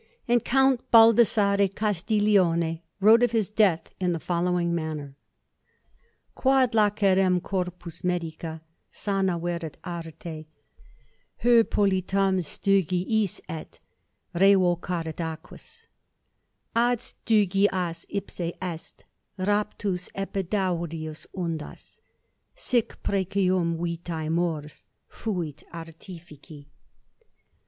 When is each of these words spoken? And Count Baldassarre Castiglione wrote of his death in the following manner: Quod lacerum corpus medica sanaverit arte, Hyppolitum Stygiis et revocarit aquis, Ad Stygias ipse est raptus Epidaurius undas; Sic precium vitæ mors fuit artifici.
And 0.27 0.43
Count 0.43 0.81
Baldassarre 0.89 1.67
Castiglione 1.75 2.81
wrote 2.99 3.21
of 3.21 3.33
his 3.33 3.51
death 3.51 3.91
in 3.99 4.13
the 4.13 4.19
following 4.19 4.73
manner: 4.73 5.15
Quod 6.33 6.71
lacerum 6.73 7.39
corpus 7.39 8.03
medica 8.03 8.63
sanaverit 8.91 9.75
arte, 9.83 10.47
Hyppolitum 11.43 12.41
Stygiis 12.41 13.41
et 13.47 13.79
revocarit 14.33 15.19
aquis, 15.21 15.85
Ad 16.75 16.97
Stygias 16.97 18.07
ipse 18.09 18.53
est 18.59 19.03
raptus 19.37 20.09
Epidaurius 20.15 21.27
undas; 21.37 21.99
Sic 22.55 22.97
precium 23.03 23.77
vitæ 23.77 24.31
mors 24.31 24.83
fuit 25.07 25.61
artifici. 25.71 26.65